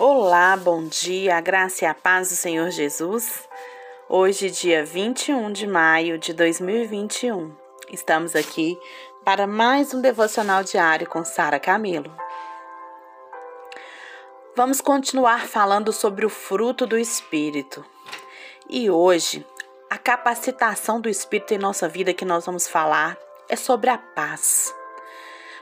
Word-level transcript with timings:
Olá, 0.00 0.56
bom 0.56 0.84
dia, 0.84 1.36
a 1.36 1.40
graça 1.40 1.84
e 1.84 1.88
a 1.88 1.92
paz 1.92 2.28
do 2.28 2.36
Senhor 2.36 2.70
Jesus. 2.70 3.48
Hoje, 4.08 4.48
dia 4.48 4.84
21 4.84 5.50
de 5.50 5.66
maio 5.66 6.16
de 6.16 6.32
2021, 6.32 7.52
estamos 7.90 8.36
aqui 8.36 8.78
para 9.24 9.44
mais 9.44 9.92
um 9.92 10.00
devocional 10.00 10.62
diário 10.62 11.08
com 11.08 11.24
Sara 11.24 11.58
Camilo. 11.58 12.16
Vamos 14.54 14.80
continuar 14.80 15.48
falando 15.48 15.92
sobre 15.92 16.24
o 16.24 16.30
fruto 16.30 16.86
do 16.86 16.96
Espírito. 16.96 17.84
E 18.70 18.88
hoje, 18.88 19.44
a 19.90 19.98
capacitação 19.98 21.00
do 21.00 21.08
Espírito 21.08 21.54
em 21.54 21.58
nossa 21.58 21.88
vida 21.88 22.14
que 22.14 22.24
nós 22.24 22.46
vamos 22.46 22.68
falar 22.68 23.18
é 23.48 23.56
sobre 23.56 23.90
a 23.90 23.98
paz. 23.98 24.72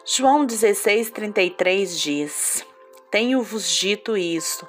João 0.05 0.47
16,33 0.47 1.87
diz: 1.99 2.76
Tenho-vos 3.17 3.67
dito 3.71 4.15
isso, 4.15 4.69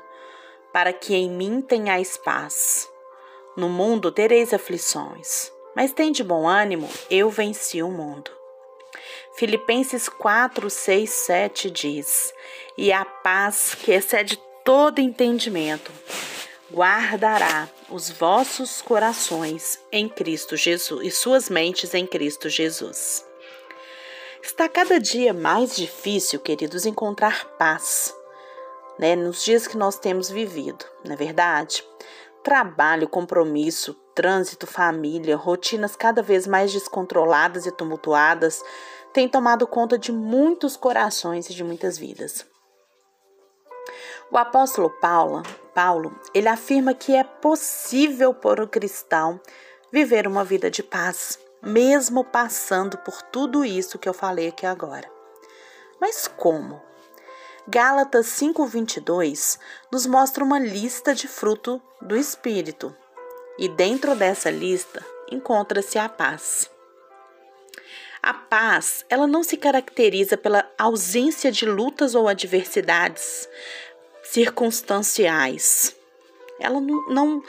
para 0.71 0.93
que 0.93 1.13
em 1.13 1.29
mim 1.29 1.59
tenhais 1.59 2.15
paz. 2.15 2.89
No 3.57 3.67
mundo 3.67 4.09
tereis 4.09 4.53
aflições, 4.53 5.51
mas 5.75 5.91
tem 5.91 6.13
de 6.13 6.23
bom 6.23 6.47
ânimo, 6.47 6.89
eu 7.11 7.29
venci 7.29 7.83
o 7.83 7.89
mundo. 7.91 8.31
Filipenses 9.35 10.07
4, 10.07 10.69
6, 10.69 11.09
7 11.09 11.69
diz: 11.69 12.33
E 12.77 12.89
a 12.89 13.03
paz 13.03 13.75
que 13.75 13.91
excede 13.91 14.41
todo 14.63 15.01
entendimento 15.01 15.91
guardará 16.71 17.67
os 17.89 18.09
vossos 18.09 18.81
corações 18.81 19.77
em 19.91 20.07
Cristo 20.07 20.55
Jesus 20.55 21.05
e 21.05 21.11
suas 21.11 21.49
mentes 21.49 21.93
em 21.93 22.07
Cristo 22.07 22.47
Jesus. 22.47 23.25
Está 24.41 24.69
cada 24.69 25.01
dia 25.01 25.33
mais 25.33 25.75
difícil, 25.75 26.39
queridos, 26.39 26.85
encontrar 26.85 27.43
paz, 27.57 28.15
né? 28.97 29.15
Nos 29.15 29.43
dias 29.43 29.67
que 29.67 29.77
nós 29.77 29.97
temos 29.97 30.29
vivido, 30.29 30.85
não 31.03 31.13
é 31.13 31.15
verdade? 31.15 31.83
Trabalho, 32.43 33.07
compromisso, 33.07 33.93
trânsito, 34.15 34.65
família, 34.65 35.35
rotinas 35.35 35.95
cada 35.95 36.21
vez 36.21 36.47
mais 36.47 36.71
descontroladas 36.71 37.65
e 37.65 37.71
tumultuadas 37.71 38.63
têm 39.13 39.27
tomado 39.27 39.67
conta 39.67 39.97
de 39.97 40.11
muitos 40.11 40.77
corações 40.77 41.49
e 41.49 41.53
de 41.53 41.63
muitas 41.63 41.97
vidas. 41.97 42.45
O 44.31 44.37
apóstolo 44.37 44.89
Paulo, 44.89 45.43
Paulo, 45.73 46.13
ele 46.33 46.47
afirma 46.47 46.93
que 46.93 47.15
é 47.15 47.23
possível 47.23 48.33
para 48.33 48.63
o 48.63 48.67
cristão 48.67 49.39
viver 49.91 50.27
uma 50.27 50.43
vida 50.43 50.69
de 50.69 50.83
paz 50.83 51.39
mesmo 51.61 52.23
passando 52.23 52.97
por 52.99 53.21
tudo 53.21 53.65
isso 53.65 53.99
que 53.99 54.07
eu 54.07 54.13
falei 54.13 54.47
aqui 54.47 54.65
agora. 54.65 55.09
Mas 55.99 56.27
como? 56.27 56.81
Gálatas 57.69 58.27
5:22 58.27 59.59
nos 59.91 60.05
mostra 60.05 60.41
uma 60.41 60.57
lista 60.57 61.13
de 61.13 61.27
fruto 61.27 61.81
do 62.01 62.15
espírito. 62.15 62.95
E 63.59 63.67
dentro 63.67 64.15
dessa 64.15 64.49
lista 64.49 65.05
encontra-se 65.29 65.99
a 65.99 66.07
paz. 66.07 66.71
A 68.23 68.33
paz, 68.33 69.05
ela 69.09 69.27
não 69.27 69.43
se 69.43 69.57
caracteriza 69.57 70.37
pela 70.37 70.69
ausência 70.77 71.51
de 71.51 71.65
lutas 71.65 72.15
ou 72.15 72.29
adversidades 72.29 73.49
circunstanciais. 74.23 75.93
Ela 76.61 76.79
não, 76.79 77.07
não, 77.09 77.43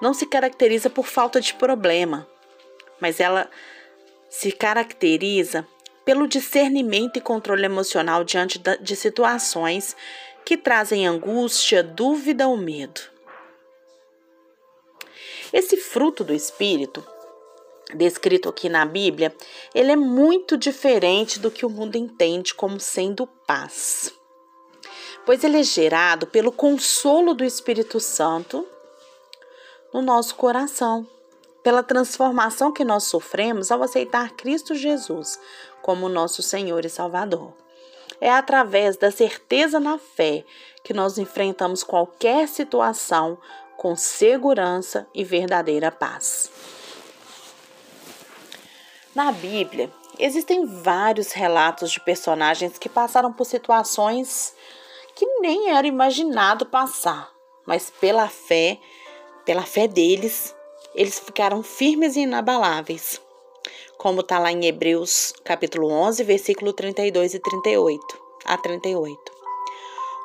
não 0.00 0.14
se 0.14 0.24
caracteriza 0.24 0.88
por 0.88 1.06
falta 1.06 1.42
de 1.42 1.52
problema, 1.52 2.26
mas 2.98 3.20
ela 3.20 3.50
se 4.30 4.50
caracteriza 4.50 5.66
pelo 6.08 6.26
discernimento 6.26 7.18
e 7.18 7.20
controle 7.20 7.66
emocional 7.66 8.24
diante 8.24 8.58
de 8.58 8.96
situações 8.96 9.94
que 10.42 10.56
trazem 10.56 11.06
angústia, 11.06 11.82
dúvida 11.82 12.48
ou 12.48 12.56
medo. 12.56 12.98
Esse 15.52 15.76
fruto 15.76 16.24
do 16.24 16.32
espírito, 16.32 17.06
descrito 17.94 18.48
aqui 18.48 18.70
na 18.70 18.86
Bíblia, 18.86 19.36
ele 19.74 19.92
é 19.92 19.96
muito 19.96 20.56
diferente 20.56 21.38
do 21.38 21.50
que 21.50 21.66
o 21.66 21.68
mundo 21.68 21.96
entende 21.96 22.54
como 22.54 22.80
sendo 22.80 23.26
paz. 23.46 24.10
Pois 25.26 25.44
ele 25.44 25.60
é 25.60 25.62
gerado 25.62 26.26
pelo 26.26 26.50
consolo 26.50 27.34
do 27.34 27.44
Espírito 27.44 28.00
Santo 28.00 28.66
no 29.92 30.00
nosso 30.00 30.36
coração 30.36 31.06
pela 31.62 31.82
transformação 31.82 32.72
que 32.72 32.82
nós 32.82 33.04
sofremos 33.04 33.70
ao 33.70 33.82
aceitar 33.82 34.30
Cristo 34.30 34.74
Jesus 34.74 35.38
como 35.82 36.08
nosso 36.08 36.42
Senhor 36.42 36.84
e 36.84 36.88
Salvador. 36.88 37.52
É 38.20 38.30
através 38.30 38.96
da 38.96 39.10
certeza 39.10 39.78
na 39.78 39.98
fé 39.98 40.44
que 40.82 40.92
nós 40.92 41.18
enfrentamos 41.18 41.84
qualquer 41.84 42.48
situação 42.48 43.38
com 43.76 43.94
segurança 43.94 45.06
e 45.14 45.22
verdadeira 45.22 45.90
paz. 45.92 46.50
Na 49.14 49.30
Bíblia, 49.32 49.90
existem 50.18 50.66
vários 50.66 51.32
relatos 51.32 51.92
de 51.92 52.00
personagens 52.00 52.76
que 52.78 52.88
passaram 52.88 53.32
por 53.32 53.44
situações 53.44 54.54
que 55.14 55.26
nem 55.40 55.70
era 55.70 55.86
imaginado 55.86 56.66
passar, 56.66 57.30
mas 57.66 57.90
pela 57.90 58.28
fé, 58.28 58.78
pela 59.44 59.62
fé 59.62 59.88
deles, 59.88 60.54
eles 60.94 61.18
ficaram 61.18 61.62
firmes 61.62 62.16
e 62.16 62.20
inabaláveis, 62.20 63.20
como 63.98 64.20
está 64.20 64.38
lá 64.38 64.52
em 64.52 64.64
Hebreus 64.64 65.34
capítulo 65.44 65.90
11, 65.90 66.22
versículo 66.22 66.72
32 66.72 67.34
e 67.34 67.40
38 67.40 68.22
a 68.44 68.56
38. 68.56 69.38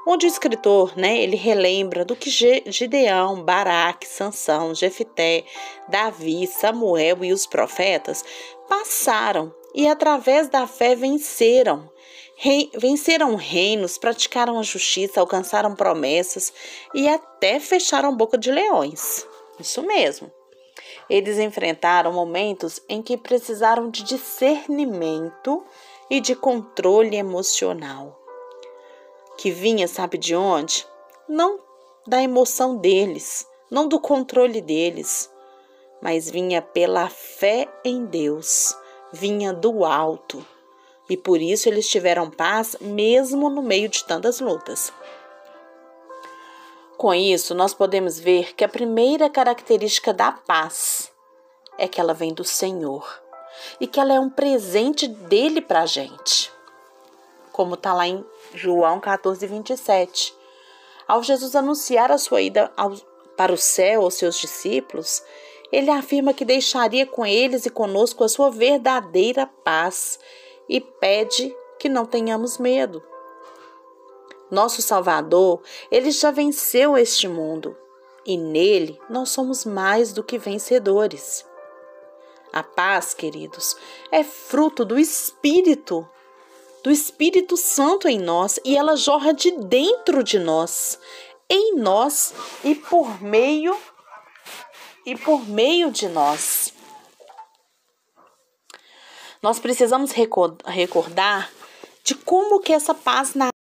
Onde 0.05 0.25
o 0.25 0.27
escritor, 0.27 0.95
né, 0.97 1.17
ele 1.17 1.35
relembra 1.35 2.05
do 2.05 2.15
que 2.15 2.29
Gideão, 2.29 3.41
Baraque, 3.41 4.05
Sansão, 4.05 4.75
Jefité, 4.75 5.43
Davi, 5.87 6.45
Samuel 6.45 7.23
e 7.23 7.33
os 7.33 7.47
profetas 7.47 8.23
passaram 8.67 9.53
e 9.73 9.87
através 9.87 10.49
da 10.49 10.67
fé 10.67 10.93
venceram. 10.93 11.89
Rei, 12.35 12.69
venceram 12.75 13.35
reinos, 13.35 13.97
praticaram 13.97 14.59
a 14.59 14.63
justiça, 14.63 15.19
alcançaram 15.19 15.75
promessas 15.75 16.53
e 16.93 17.07
até 17.07 17.59
fecharam 17.59 18.15
boca 18.15 18.37
de 18.37 18.51
leões. 18.51 19.25
Isso 19.59 19.81
mesmo. 19.81 20.29
Eles 21.09 21.37
enfrentaram 21.37 22.13
momentos 22.13 22.81
em 22.87 23.01
que 23.01 23.17
precisaram 23.17 23.89
de 23.89 24.03
discernimento 24.03 25.63
e 26.09 26.19
de 26.19 26.35
controle 26.35 27.15
emocional. 27.15 28.19
Que 29.37 29.51
vinha, 29.51 29.87
sabe 29.87 30.17
de 30.17 30.35
onde? 30.35 30.87
Não 31.27 31.59
da 32.05 32.21
emoção 32.21 32.77
deles, 32.77 33.47
não 33.71 33.87
do 33.87 33.99
controle 33.99 34.61
deles, 34.61 35.31
mas 36.01 36.29
vinha 36.29 36.61
pela 36.61 37.09
fé 37.09 37.67
em 37.83 38.05
Deus, 38.05 38.75
vinha 39.11 39.53
do 39.53 39.85
alto. 39.85 40.45
E 41.09 41.17
por 41.17 41.41
isso 41.41 41.67
eles 41.67 41.87
tiveram 41.87 42.29
paz 42.29 42.75
mesmo 42.79 43.49
no 43.49 43.61
meio 43.61 43.89
de 43.89 44.03
tantas 44.03 44.39
lutas. 44.39 44.91
Com 47.03 47.13
isso, 47.13 47.53
nós 47.53 47.73
podemos 47.73 48.17
ver 48.17 48.55
que 48.55 48.63
a 48.63 48.69
primeira 48.69 49.29
característica 49.29 50.13
da 50.13 50.31
paz 50.31 51.11
é 51.77 51.85
que 51.85 51.99
ela 51.99 52.13
vem 52.13 52.33
do 52.33 52.45
Senhor 52.45 53.21
e 53.77 53.85
que 53.85 53.99
ela 53.99 54.13
é 54.13 54.19
um 54.21 54.29
presente 54.29 55.05
dele 55.05 55.59
para 55.59 55.81
a 55.81 55.85
gente. 55.85 56.49
Como 57.51 57.73
está 57.73 57.93
lá 57.93 58.07
em 58.07 58.23
João 58.53 59.01
14, 59.01 59.45
27. 59.45 60.33
Ao 61.05 61.21
Jesus 61.21 61.57
anunciar 61.57 62.09
a 62.09 62.17
sua 62.17 62.41
ida 62.41 62.71
ao, 62.77 62.93
para 63.35 63.51
o 63.51 63.57
céu 63.57 64.03
aos 64.03 64.13
seus 64.13 64.39
discípulos, 64.39 65.21
ele 65.73 65.91
afirma 65.91 66.33
que 66.33 66.45
deixaria 66.45 67.05
com 67.05 67.25
eles 67.25 67.65
e 67.65 67.69
conosco 67.69 68.23
a 68.23 68.29
sua 68.29 68.49
verdadeira 68.49 69.45
paz 69.45 70.21
e 70.69 70.79
pede 70.79 71.53
que 71.77 71.89
não 71.89 72.05
tenhamos 72.05 72.57
medo 72.57 73.03
nosso 74.51 74.81
Salvador, 74.81 75.61
ele 75.91 76.11
já 76.11 76.31
venceu 76.31 76.97
este 76.97 77.27
mundo 77.27 77.75
e 78.25 78.37
nele 78.37 78.99
nós 79.09 79.29
somos 79.29 79.65
mais 79.65 80.13
do 80.13 80.23
que 80.23 80.37
vencedores. 80.37 81.45
A 82.51 82.61
paz, 82.61 83.13
queridos, 83.13 83.75
é 84.11 84.23
fruto 84.23 84.85
do 84.85 84.99
Espírito, 84.99 86.07
do 86.83 86.91
Espírito 86.91 87.57
Santo 87.57 88.07
em 88.07 88.19
nós 88.19 88.59
e 88.63 88.77
ela 88.77 88.95
jorra 88.95 89.33
de 89.33 89.51
dentro 89.51 90.23
de 90.23 90.37
nós, 90.37 90.99
em 91.49 91.75
nós 91.75 92.33
e 92.63 92.75
por 92.75 93.21
meio 93.21 93.75
e 95.05 95.15
por 95.15 95.47
meio 95.47 95.91
de 95.91 96.07
nós. 96.07 96.73
Nós 99.41 99.59
precisamos 99.59 100.11
recordar 100.65 101.51
de 102.03 102.15
como 102.15 102.61
que 102.61 102.71
essa 102.71 102.93
paz 102.93 103.33
na 103.33 103.52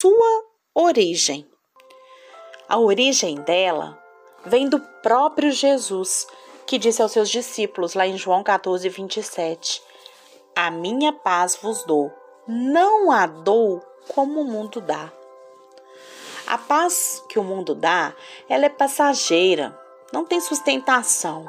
sua 0.00 0.44
origem. 0.74 1.46
A 2.66 2.78
origem 2.78 3.34
dela 3.42 4.02
vem 4.46 4.66
do 4.66 4.80
próprio 5.02 5.50
Jesus, 5.50 6.26
que 6.66 6.78
disse 6.78 7.02
aos 7.02 7.12
seus 7.12 7.28
discípulos 7.28 7.92
lá 7.92 8.06
em 8.06 8.16
João 8.16 8.42
14, 8.42 8.88
27: 8.88 9.82
A 10.56 10.70
minha 10.70 11.12
paz 11.12 11.58
vos 11.60 11.84
dou, 11.84 12.10
não 12.48 13.12
a 13.12 13.26
dou 13.26 13.84
como 14.08 14.40
o 14.40 14.44
mundo 14.44 14.80
dá. 14.80 15.12
A 16.46 16.56
paz 16.56 17.22
que 17.28 17.38
o 17.38 17.44
mundo 17.44 17.74
dá, 17.74 18.14
ela 18.48 18.64
é 18.64 18.70
passageira, 18.70 19.78
não 20.12 20.24
tem 20.24 20.40
sustentação. 20.40 21.44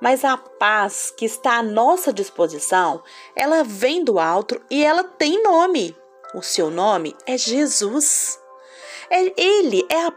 Mas 0.00 0.24
a 0.24 0.36
paz 0.36 1.12
que 1.12 1.24
está 1.24 1.58
à 1.58 1.62
nossa 1.62 2.12
disposição, 2.12 3.04
ela 3.36 3.62
vem 3.62 4.02
do 4.02 4.18
alto 4.18 4.60
e 4.68 4.84
ela 4.84 5.04
tem 5.04 5.40
nome. 5.44 5.96
O 6.34 6.42
seu 6.42 6.68
nome 6.68 7.16
é 7.26 7.38
Jesus. 7.38 8.38
É, 9.08 9.32
ele 9.40 9.86
é 9.88 10.06
a 10.06 10.12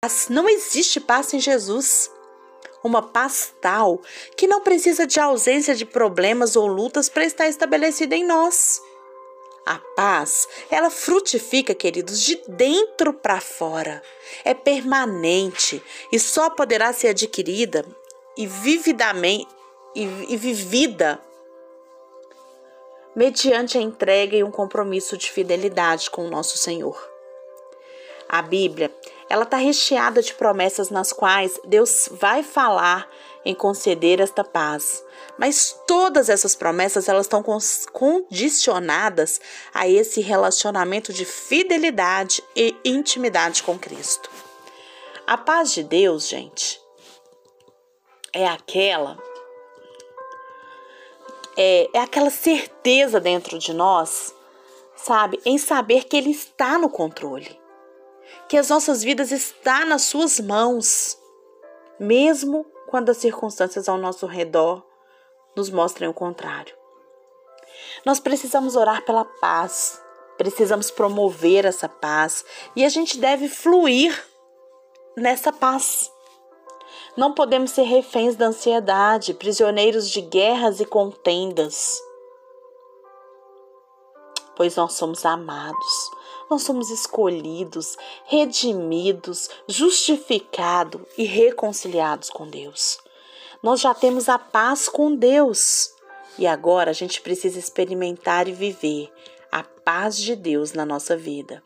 paz. 0.00 0.28
Não 0.28 0.48
existe 0.48 1.00
paz 1.00 1.26
sem 1.26 1.40
Jesus. 1.40 2.08
Uma 2.84 3.02
paz 3.02 3.52
tal 3.60 4.00
que 4.36 4.46
não 4.46 4.60
precisa 4.60 5.04
de 5.04 5.18
ausência 5.18 5.74
de 5.74 5.84
problemas 5.84 6.54
ou 6.54 6.66
lutas 6.68 7.08
para 7.08 7.24
estar 7.24 7.48
estabelecida 7.48 8.14
em 8.14 8.24
nós. 8.24 8.80
A 9.66 9.78
paz, 9.96 10.46
ela 10.70 10.90
frutifica, 10.90 11.74
queridos, 11.74 12.20
de 12.20 12.40
dentro 12.48 13.12
para 13.12 13.40
fora. 13.40 14.02
É 14.44 14.54
permanente 14.54 15.82
e 16.12 16.18
só 16.20 16.50
poderá 16.50 16.92
ser 16.92 17.08
adquirida 17.08 17.84
e 18.36 18.46
vividamente 18.46 19.48
e, 19.94 20.02
e 20.28 20.36
vivida 20.36 21.20
mediante 23.14 23.78
a 23.78 23.80
entrega 23.80 24.36
e 24.36 24.44
um 24.44 24.50
compromisso 24.50 25.16
de 25.16 25.30
fidelidade 25.30 26.10
com 26.10 26.26
o 26.26 26.30
nosso 26.30 26.56
Senhor. 26.56 27.10
A 28.28 28.40
Bíblia, 28.40 28.90
ela 29.28 29.44
está 29.44 29.58
recheada 29.58 30.22
de 30.22 30.32
promessas 30.34 30.88
nas 30.88 31.12
quais 31.12 31.60
Deus 31.66 32.08
vai 32.12 32.42
falar 32.42 33.06
em 33.44 33.54
conceder 33.54 34.20
esta 34.20 34.42
paz. 34.42 35.04
Mas 35.38 35.78
todas 35.86 36.28
essas 36.28 36.54
promessas 36.54 37.08
elas 37.08 37.26
estão 37.26 37.44
condicionadas 37.92 39.40
a 39.74 39.86
esse 39.86 40.20
relacionamento 40.20 41.12
de 41.12 41.24
fidelidade 41.24 42.42
e 42.56 42.74
intimidade 42.84 43.62
com 43.62 43.78
Cristo. 43.78 44.30
A 45.26 45.36
paz 45.36 45.72
de 45.72 45.82
Deus, 45.82 46.28
gente, 46.28 46.80
é 48.32 48.46
aquela 48.46 49.18
é, 51.56 51.88
é 51.92 52.00
aquela 52.00 52.30
certeza 52.30 53.20
dentro 53.20 53.58
de 53.58 53.72
nós, 53.72 54.34
sabe, 54.96 55.40
em 55.44 55.58
saber 55.58 56.04
que 56.04 56.16
Ele 56.16 56.30
está 56.30 56.78
no 56.78 56.88
controle, 56.88 57.60
que 58.48 58.56
as 58.56 58.68
nossas 58.68 59.02
vidas 59.02 59.30
estão 59.30 59.86
nas 59.86 60.02
Suas 60.02 60.40
mãos, 60.40 61.18
mesmo 61.98 62.64
quando 62.88 63.10
as 63.10 63.18
circunstâncias 63.18 63.88
ao 63.88 63.98
nosso 63.98 64.26
redor 64.26 64.84
nos 65.56 65.70
mostrem 65.70 66.08
o 66.08 66.14
contrário. 66.14 66.74
Nós 68.04 68.20
precisamos 68.20 68.76
orar 68.76 69.04
pela 69.04 69.24
paz, 69.24 70.00
precisamos 70.36 70.90
promover 70.90 71.64
essa 71.64 71.88
paz 71.88 72.44
e 72.74 72.84
a 72.84 72.88
gente 72.88 73.18
deve 73.18 73.48
fluir 73.48 74.26
nessa 75.16 75.52
paz. 75.52 76.10
Não 77.14 77.34
podemos 77.34 77.72
ser 77.72 77.82
reféns 77.82 78.36
da 78.36 78.46
ansiedade, 78.46 79.34
prisioneiros 79.34 80.08
de 80.08 80.22
guerras 80.22 80.80
e 80.80 80.86
contendas. 80.86 82.02
Pois 84.56 84.76
nós 84.76 84.94
somos 84.94 85.26
amados, 85.26 86.10
nós 86.48 86.62
somos 86.62 86.90
escolhidos, 86.90 87.98
redimidos, 88.24 89.50
justificados 89.68 91.02
e 91.18 91.24
reconciliados 91.24 92.30
com 92.30 92.48
Deus. 92.48 92.98
Nós 93.62 93.80
já 93.80 93.92
temos 93.92 94.30
a 94.30 94.38
paz 94.38 94.88
com 94.88 95.14
Deus 95.14 95.94
e 96.38 96.46
agora 96.46 96.90
a 96.90 96.94
gente 96.94 97.20
precisa 97.20 97.58
experimentar 97.58 98.48
e 98.48 98.52
viver 98.52 99.12
a 99.50 99.62
paz 99.62 100.16
de 100.16 100.34
Deus 100.34 100.72
na 100.72 100.86
nossa 100.86 101.14
vida. 101.14 101.62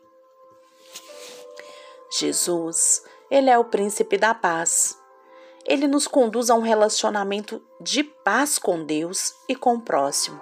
Jesus, 2.19 3.01
ele 3.31 3.49
é 3.49 3.57
o 3.57 3.65
príncipe 3.65 4.17
da 4.17 4.33
paz 4.33 4.97
ele 5.67 5.85
nos 5.85 6.07
conduz 6.07 6.49
a 6.49 6.55
um 6.55 6.61
relacionamento 6.61 7.61
de 7.81 8.01
paz 8.01 8.57
com 8.57 8.85
Deus 8.85 9.35
e 9.49 9.55
com 9.55 9.75
o 9.75 9.81
próximo. 9.81 10.41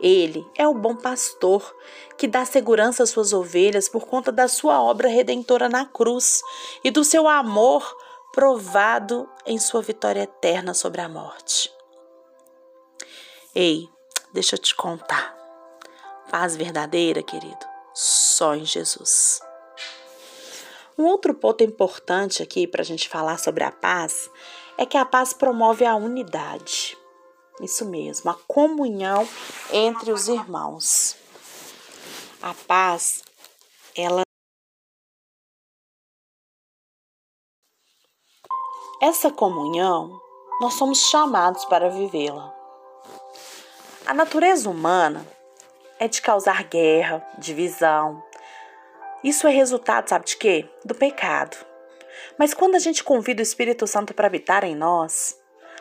Ele 0.00 0.44
é 0.56 0.66
o 0.66 0.74
bom 0.74 0.96
pastor 0.96 1.76
que 2.16 2.26
dá 2.26 2.44
segurança 2.44 3.02
às 3.02 3.10
suas 3.10 3.32
ovelhas 3.32 3.88
por 3.88 4.06
conta 4.06 4.32
da 4.32 4.48
sua 4.48 4.82
obra 4.82 5.08
redentora 5.08 5.68
na 5.68 5.84
cruz 5.84 6.42
e 6.82 6.90
do 6.90 7.04
seu 7.04 7.28
amor 7.28 7.96
provado 8.32 9.28
em 9.44 9.58
sua 9.58 9.82
vitória 9.82 10.22
eterna 10.22 10.72
sobre 10.72 11.02
a 11.02 11.08
morte. 11.08 11.70
Ei, 13.54 13.86
deixa 14.32 14.56
eu 14.56 14.58
te 14.58 14.74
contar. 14.74 15.36
Paz 16.30 16.56
verdadeira, 16.56 17.22
querido, 17.22 17.66
só 17.92 18.54
em 18.54 18.64
Jesus. 18.64 19.40
Um 20.98 21.04
outro 21.06 21.34
ponto 21.34 21.64
importante 21.64 22.42
aqui 22.42 22.66
para 22.66 22.82
a 22.82 22.84
gente 22.84 23.08
falar 23.08 23.38
sobre 23.38 23.64
a 23.64 23.72
paz 23.72 24.30
é 24.76 24.84
que 24.84 24.96
a 24.96 25.04
paz 25.04 25.32
promove 25.32 25.84
a 25.84 25.96
unidade. 25.96 26.96
Isso 27.60 27.84
mesmo, 27.84 28.30
a 28.30 28.34
comunhão 28.46 29.26
entre 29.70 30.12
os 30.12 30.28
irmãos. 30.28 31.16
A 32.42 32.54
paz, 32.66 33.22
ela. 33.96 34.22
Essa 39.00 39.30
comunhão, 39.30 40.20
nós 40.60 40.74
somos 40.74 41.08
chamados 41.08 41.64
para 41.66 41.88
vivê-la. 41.88 42.52
A 44.06 44.12
natureza 44.12 44.68
humana 44.68 45.26
é 45.98 46.08
de 46.08 46.20
causar 46.20 46.64
guerra, 46.64 47.24
divisão, 47.38 48.22
isso 49.22 49.46
é 49.46 49.50
resultado, 49.50 50.08
sabe 50.08 50.26
de 50.26 50.36
quê? 50.36 50.68
Do 50.84 50.94
pecado. 50.94 51.56
Mas 52.38 52.52
quando 52.52 52.74
a 52.74 52.78
gente 52.78 53.04
convida 53.04 53.40
o 53.40 53.42
Espírito 53.42 53.86
Santo 53.86 54.12
para 54.12 54.26
habitar 54.26 54.64
em 54.64 54.74
nós, 54.74 55.38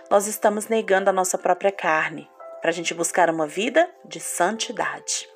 nós 0.09 0.27
estamos 0.27 0.67
negando 0.67 1.09
a 1.09 1.13
nossa 1.13 1.37
própria 1.37 1.71
carne, 1.71 2.29
para 2.61 2.69
a 2.69 2.73
gente 2.73 2.93
buscar 2.93 3.29
uma 3.29 3.47
vida 3.47 3.89
de 4.05 4.19
santidade. 4.19 5.27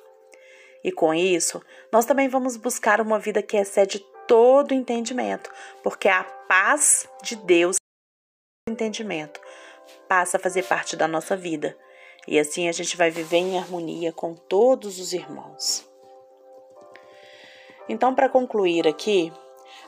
E 0.84 0.92
com 0.92 1.12
isso, 1.12 1.60
nós 1.92 2.04
também 2.04 2.28
vamos 2.28 2.56
buscar 2.56 3.00
uma 3.00 3.18
vida 3.18 3.42
que 3.42 3.56
excede 3.56 4.04
todo 4.28 4.74
entendimento, 4.74 5.50
porque 5.82 6.08
a 6.08 6.22
paz 6.22 7.08
de 7.22 7.34
Deus, 7.34 7.76
entendimento, 8.68 9.40
passa 10.08 10.36
a 10.36 10.40
fazer 10.40 10.62
parte 10.62 10.96
da 10.96 11.08
nossa 11.08 11.36
vida. 11.36 11.76
E 12.28 12.38
assim 12.38 12.68
a 12.68 12.72
gente 12.72 12.96
vai 12.96 13.10
viver 13.10 13.38
em 13.38 13.58
harmonia 13.58 14.12
com 14.12 14.34
todos 14.34 15.00
os 15.00 15.12
irmãos. 15.12 15.88
Então, 17.88 18.14
para 18.14 18.28
concluir 18.28 18.86
aqui, 18.86 19.32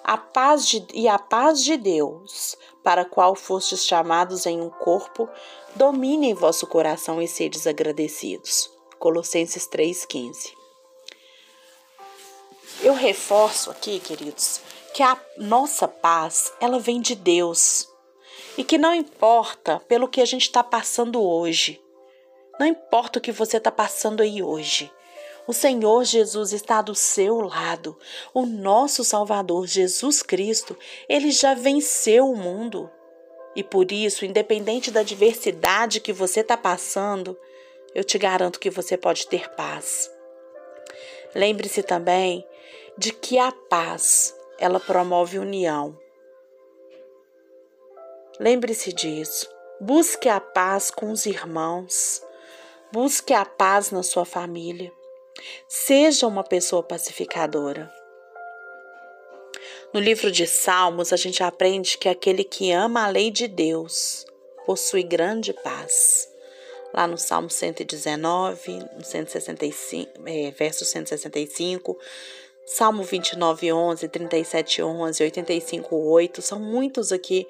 a 0.04 0.16
paz 0.16 0.66
de, 0.66 0.86
e 0.94 1.08
a 1.08 1.18
paz 1.18 1.62
de 1.62 1.76
Deus, 1.76 2.56
para 2.82 3.02
a 3.02 3.04
qual 3.04 3.34
fostes 3.34 3.84
chamados 3.84 4.46
em 4.46 4.60
um 4.60 4.70
corpo, 4.70 5.28
domine 5.74 6.30
em 6.30 6.34
vosso 6.34 6.66
coração 6.66 7.20
e 7.20 7.28
sedes 7.28 7.66
agradecidos. 7.66 8.70
Colossenses 8.98 9.68
3,15. 9.68 10.52
Eu 12.82 12.94
reforço 12.94 13.70
aqui, 13.70 13.98
queridos, 14.00 14.60
que 14.94 15.02
a 15.02 15.20
nossa 15.36 15.86
paz, 15.86 16.52
ela 16.60 16.78
vem 16.78 17.00
de 17.00 17.14
Deus. 17.14 17.88
E 18.56 18.64
que 18.64 18.78
não 18.78 18.94
importa 18.94 19.80
pelo 19.86 20.08
que 20.08 20.20
a 20.20 20.24
gente 20.24 20.42
está 20.42 20.64
passando 20.64 21.22
hoje. 21.22 21.80
Não 22.58 22.66
importa 22.66 23.18
o 23.18 23.22
que 23.22 23.30
você 23.30 23.56
está 23.56 23.70
passando 23.70 24.20
aí 24.20 24.42
hoje. 24.42 24.90
O 25.48 25.52
Senhor 25.54 26.04
Jesus 26.04 26.52
está 26.52 26.82
do 26.82 26.94
seu 26.94 27.40
lado. 27.40 27.98
O 28.34 28.44
nosso 28.44 29.02
Salvador 29.02 29.66
Jesus 29.66 30.22
Cristo, 30.22 30.76
ele 31.08 31.30
já 31.30 31.54
venceu 31.54 32.30
o 32.30 32.36
mundo. 32.36 32.90
E 33.56 33.64
por 33.64 33.90
isso, 33.90 34.26
independente 34.26 34.90
da 34.90 35.02
diversidade 35.02 36.00
que 36.00 36.12
você 36.12 36.40
está 36.40 36.54
passando, 36.54 37.34
eu 37.94 38.04
te 38.04 38.18
garanto 38.18 38.60
que 38.60 38.68
você 38.68 38.94
pode 38.94 39.26
ter 39.26 39.48
paz. 39.54 40.10
Lembre-se 41.34 41.82
também 41.82 42.46
de 42.98 43.10
que 43.10 43.38
a 43.38 43.50
paz, 43.50 44.36
ela 44.58 44.78
promove 44.78 45.38
união. 45.38 45.98
Lembre-se 48.38 48.92
disso. 48.92 49.48
Busque 49.80 50.28
a 50.28 50.40
paz 50.40 50.90
com 50.90 51.10
os 51.10 51.24
irmãos. 51.24 52.22
Busque 52.92 53.32
a 53.32 53.46
paz 53.46 53.90
na 53.90 54.02
sua 54.02 54.26
família. 54.26 54.97
Seja 55.68 56.26
uma 56.26 56.44
pessoa 56.44 56.82
pacificadora. 56.82 57.92
No 59.92 60.00
livro 60.00 60.30
de 60.30 60.46
Salmos, 60.46 61.12
a 61.12 61.16
gente 61.16 61.42
aprende 61.42 61.96
que 61.96 62.08
aquele 62.08 62.44
que 62.44 62.70
ama 62.72 63.04
a 63.04 63.08
lei 63.08 63.30
de 63.30 63.48
Deus 63.48 64.26
possui 64.66 65.02
grande 65.02 65.54
paz. 65.54 66.28
Lá 66.92 67.06
no 67.06 67.16
Salmo 67.16 67.48
119, 67.48 68.84
165, 69.02 70.10
é, 70.26 70.50
verso 70.50 70.84
165, 70.84 71.98
Salmo 72.66 73.02
29, 73.02 73.72
11, 73.72 74.08
37, 74.08 74.82
11, 74.82 75.22
85, 75.22 75.96
8, 75.96 76.42
são 76.42 76.58
muitos 76.58 77.10
aqui 77.10 77.46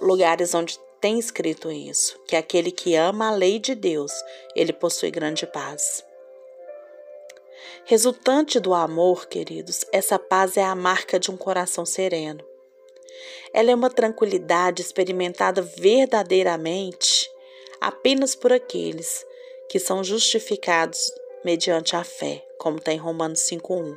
lugares 0.00 0.54
onde 0.54 0.78
tem 0.98 1.18
escrito 1.18 1.70
isso, 1.70 2.18
que 2.26 2.36
aquele 2.36 2.70
que 2.70 2.94
ama 2.94 3.28
a 3.28 3.34
lei 3.34 3.58
de 3.58 3.74
Deus, 3.74 4.12
ele 4.54 4.72
possui 4.72 5.10
grande 5.10 5.46
paz. 5.46 6.05
Resultante 7.84 8.58
do 8.58 8.74
amor, 8.74 9.26
queridos, 9.26 9.84
essa 9.92 10.18
paz 10.18 10.56
é 10.56 10.64
a 10.64 10.74
marca 10.74 11.18
de 11.18 11.30
um 11.30 11.36
coração 11.36 11.86
sereno. 11.86 12.44
Ela 13.52 13.70
é 13.70 13.74
uma 13.74 13.90
tranquilidade 13.90 14.82
experimentada 14.82 15.62
verdadeiramente 15.62 17.30
apenas 17.80 18.34
por 18.34 18.52
aqueles 18.52 19.24
que 19.68 19.78
são 19.78 20.02
justificados 20.02 21.10
mediante 21.44 21.96
a 21.96 22.04
fé, 22.04 22.44
como 22.58 22.78
está 22.78 22.92
em 22.92 22.98
Romanos 22.98 23.40
5:1. 23.40 23.96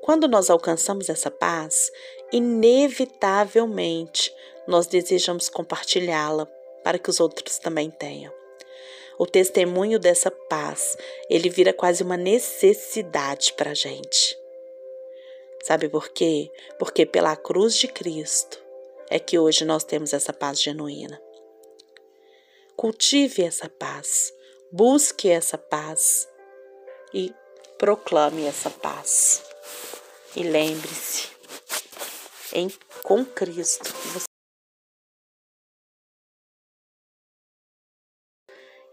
Quando 0.00 0.28
nós 0.28 0.48
alcançamos 0.48 1.08
essa 1.08 1.30
paz, 1.30 1.90
inevitavelmente 2.32 4.32
nós 4.66 4.86
desejamos 4.86 5.48
compartilhá-la 5.48 6.46
para 6.84 6.98
que 6.98 7.10
os 7.10 7.20
outros 7.20 7.58
também 7.58 7.90
tenham. 7.90 8.32
O 9.18 9.26
testemunho 9.26 9.98
dessa 9.98 10.30
paz, 10.30 10.96
ele 11.30 11.48
vira 11.48 11.72
quase 11.72 12.02
uma 12.02 12.16
necessidade 12.16 13.52
para 13.54 13.70
a 13.70 13.74
gente. 13.74 14.36
Sabe 15.64 15.88
por 15.88 16.10
quê? 16.10 16.50
Porque 16.78 17.06
pela 17.06 17.34
cruz 17.34 17.76
de 17.76 17.88
Cristo 17.88 18.62
é 19.10 19.18
que 19.18 19.38
hoje 19.38 19.64
nós 19.64 19.84
temos 19.84 20.12
essa 20.12 20.32
paz 20.32 20.60
genuína. 20.60 21.20
Cultive 22.76 23.42
essa 23.42 23.68
paz, 23.68 24.32
busque 24.70 25.30
essa 25.30 25.56
paz 25.56 26.28
e 27.12 27.32
proclame 27.78 28.46
essa 28.46 28.70
paz. 28.70 29.42
E 30.36 30.42
lembre-se, 30.42 31.28
em 32.52 32.70
com 33.02 33.24
Cristo, 33.24 33.92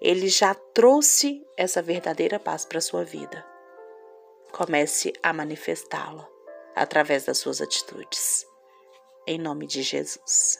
Ele 0.03 0.27
já 0.27 0.53
trouxe 0.53 1.41
essa 1.55 1.81
verdadeira 1.81 2.37
paz 2.37 2.65
para 2.65 2.79
a 2.79 2.81
sua 2.81 3.05
vida. 3.05 3.45
Comece 4.51 5.13
a 5.23 5.31
manifestá-la 5.31 6.27
através 6.75 7.23
das 7.23 7.37
suas 7.37 7.61
atitudes. 7.61 8.45
Em 9.25 9.39
nome 9.39 9.65
de 9.65 9.81
Jesus. 9.81 10.59